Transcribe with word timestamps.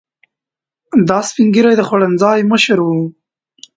دا 1.07 1.19
سپین 1.27 1.47
ږیری 1.53 1.73
د 1.77 1.81
خوړنځای 1.87 2.39
مشر 2.51 2.77
و. 2.83 2.89